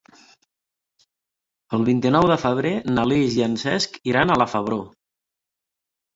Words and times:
El 1.77 1.85
vint-i-nou 1.89 2.25
de 2.31 2.39
febrer 2.45 2.73
na 2.95 3.05
Lis 3.11 3.37
i 3.41 3.45
en 3.49 3.55
Cesc 3.67 4.01
iran 4.15 4.35
a 4.35 4.41
la 4.45 4.51
Febró. 4.57 4.83